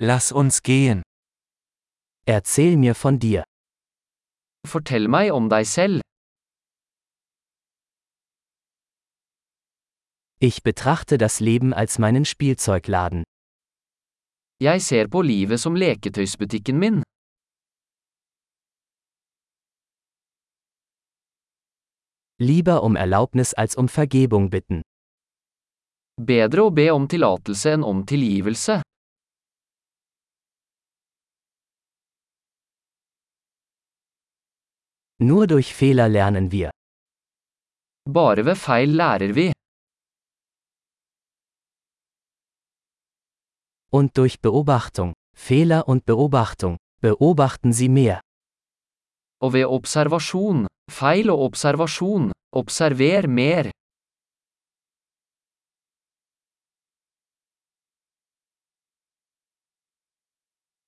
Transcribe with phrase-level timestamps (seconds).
[0.00, 1.02] Lass uns gehen.
[2.24, 3.42] Erzähl mir von dir.
[4.64, 6.02] Fortell meg om deg selv.
[10.40, 13.24] Ich betrachte das Leben als meinen Spielzeugladen.
[14.62, 17.02] Jeg ser på livet som leketøysbutikken min.
[22.40, 24.82] Lieber um Erlaubnis als um Vergebung bitten.
[26.22, 28.82] Bedre å be om tillatelse enn om tilgivelse.
[35.20, 36.70] Nur durch Fehler lernen wir.
[38.08, 39.52] Bare ved feil lærer vi.
[43.90, 45.14] Und durch Beobachtung.
[45.36, 46.76] Fehler und Beobachtung.
[47.00, 48.20] Beobachten Sie mehr.
[49.42, 50.66] Og ved observasjon.
[50.90, 52.32] Feil og observasjon.
[52.52, 53.70] Observer mer.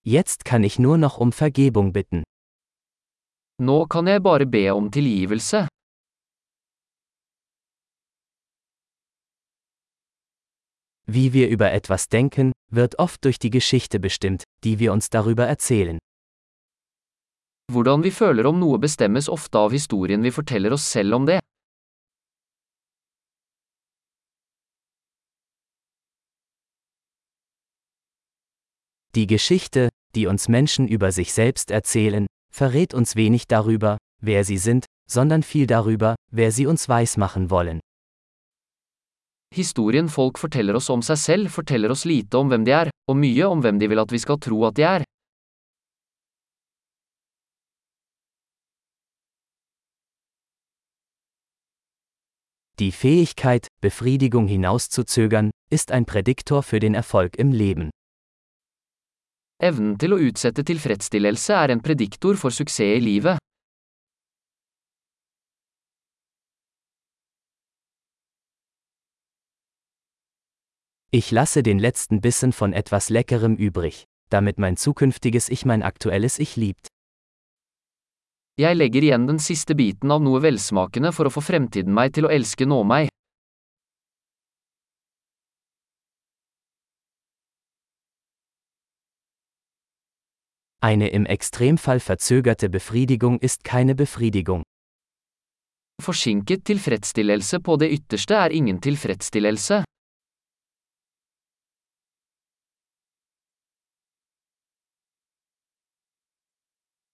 [0.03, 2.23] Jetzt kann ich nur noch um Vergebung bitten.
[3.61, 5.66] Nå kan jeg bare be om tilgivelse.
[11.06, 15.47] Wie wir über etwas denken, wird oft durch die Geschichte bestimmt, die wir uns darüber
[15.47, 15.98] erzählen.
[17.72, 21.41] Hvordan vi føler om noe bestemmes ofte av historien vi forteller oss selv om det.
[29.14, 34.59] Die Geschichte, die uns Menschen über sich selbst erzählen, verrät uns wenig darüber, wer sie
[34.59, 37.81] sind, sondern viel darüber, wer sie uns weismachen wollen.
[39.53, 43.17] Historien folk forteller oss om seg selv forteller oss lite om hvem de er, og
[43.19, 45.05] mye om hvem de vil at vi skal tro at de er.
[52.78, 57.91] Die Fähigkeit, Befriedigung hinauszuzögern, ist ein Prädiktor für den Erfolg im Leben.
[59.61, 63.36] Evnen til å utsette tilfredsstillelse er en prediktor for suksess i livet.
[71.12, 76.38] Ich lasse den letzten Bissen von etwas Leckerem übrig, damit mein zukünftiges Ich mein aktuelles
[76.38, 76.88] Ich liebt.
[78.56, 82.25] Jeg legger igjen den siste biten av noe velsmakende for å få fremtiden meg til
[82.25, 83.09] å elske nå meg.
[90.82, 94.62] Eine im Extremfall verzögerte Befriedigung ist keine Befriedigung.
[96.00, 99.84] Forsinket tilfredsstillelse på det ytterste er ingen tilfredsstillelse.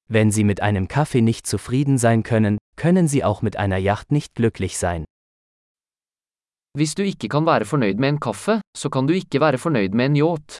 [0.09, 4.13] Wenn Sie mit einem Kaffee nicht zufrieden sein können, können Sie auch mit einer Yacht
[4.13, 5.05] nicht glücklich sein.
[6.79, 9.93] Hvis du ikke kan være fornøyd med en kaffe, så kan du ikke være fornøyd
[9.93, 10.59] med en yacht.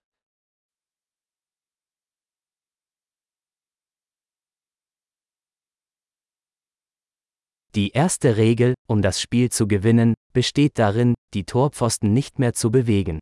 [7.77, 12.71] Die erste Regel, um das Spiel zu gewinnen, besteht darin, die Torpfosten nicht mehr zu
[12.71, 13.19] bewegen.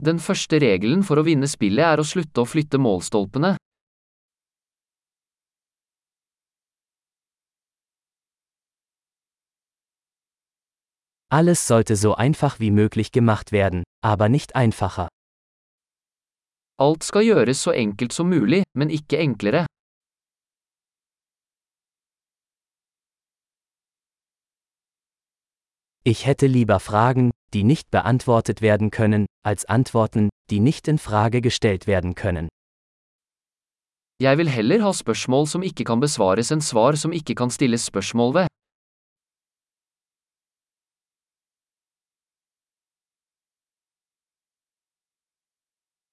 [0.00, 3.56] Den første regelen for å vinne spillet er å slutte å flytte målstolpene.
[11.28, 15.08] Alles sollte so einfach wie möglich gemacht werden, aber nicht einfacher.
[16.78, 19.66] Alt skal gjøres så enkelt som mulig, men ikke enklere.
[26.08, 31.40] Ich hätte lieber Fragen, die nicht beantwortet werden können, als Antworten, die nicht in Frage
[31.40, 32.46] gestellt werden können.
[34.22, 37.86] Jeg vil heller ha spørsmål som ikke kan besvares enn svar som ikke kan stilles
[37.90, 38.46] spørsmål ved.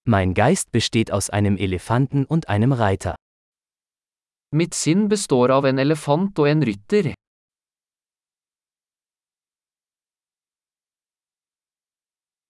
[0.06, 3.14] Mein Geist besteht aus einem Elefanten und einem Reiter.
[4.52, 7.14] Mitt sinn består av en elefant og en rytter.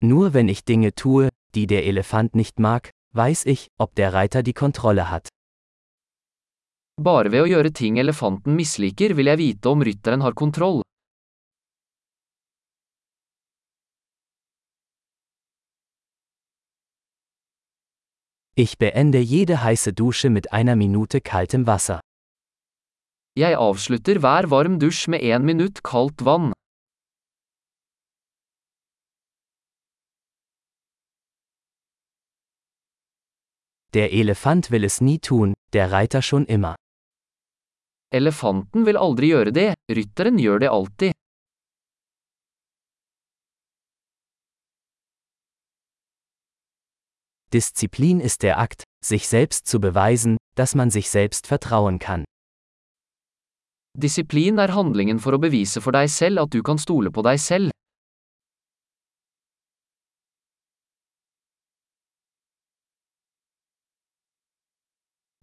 [0.03, 4.44] Nur wenn ich Dinge tue, die der Elefant nicht mag, weiß ich, ob der Reiter
[4.44, 5.29] die Kontrolle hat.
[7.01, 10.81] Bare ved å gjøre ting elefanten misliker vil jeg vite om rytteren har kontroll.
[18.56, 22.01] Ich beende jede heiße Dusche mit einer Minute kaltem Wasser.
[23.39, 26.51] Jeg avslutter hver varm dusj med én minutt kaldt vann.
[33.94, 36.75] Der Elefant will es nie tun, der Reiter schon immer.
[38.12, 41.13] Elefanten vil aldri gjøre det, rytteren gjør det alltid.
[47.54, 52.25] Disziplin ist der Akt, sich selbst zu beweisen, dass man sich selbst vertrauen kann.
[53.95, 57.38] Disiplin er handlingen for å bevise for deg selv at du kan stole på deg
[57.38, 57.72] selv.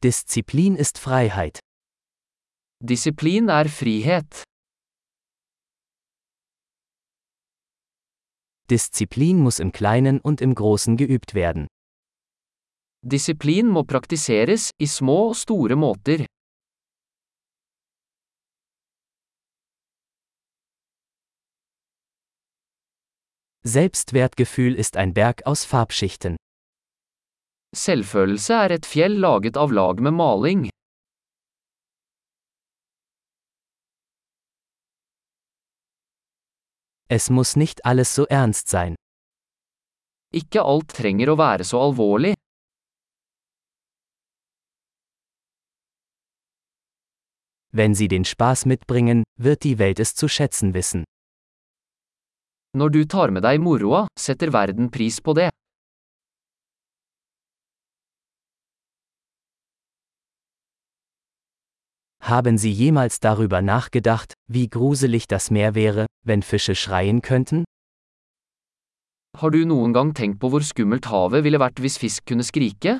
[0.02, 1.60] Disziplin ist Freiheit.
[2.82, 4.44] Disiplin er frihet.
[8.70, 11.66] Disziplin muss im Kleinen und im Großen geübt werden.
[13.02, 16.24] Disiplin må praktiseres, i små og store måter.
[23.64, 26.36] Selbstwertgefühl ist ein Berg aus Farbschichten.
[27.76, 30.62] Selvfølelse er et fjell laget av lag med maling.
[37.06, 38.94] Es muss nicht alles so ernst sein.
[40.34, 42.34] Ikke alt trenger å være så alvorlig.
[47.72, 51.04] Wenn Sie den Spaß mitbringen, wird die Welt es zu schätzen wissen.
[52.74, 55.50] Når du tar med deg moroa, setter verden pris på det.
[62.20, 67.64] Haben Sie jemals darüber nachgedacht, wie gruselig das Meer wäre, wenn Fische schreien könnten?
[69.38, 72.98] Har du noen gang tenkt på hvor skummelt havet ville vært hvis fisk kunne skrike?